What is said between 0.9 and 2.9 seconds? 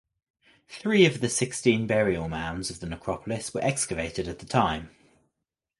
of the sixteen burial mounds of the